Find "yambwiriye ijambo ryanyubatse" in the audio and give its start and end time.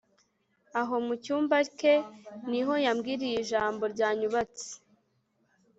2.85-4.69